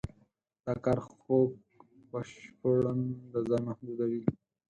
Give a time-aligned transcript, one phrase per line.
[0.65, 1.51] دا کار خوک
[2.11, 2.95] بشپړاً
[3.31, 4.23] د ځای محدودوي.